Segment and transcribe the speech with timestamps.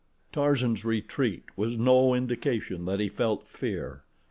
[0.33, 4.03] Tarzan's retreat was no indication that he felt fear.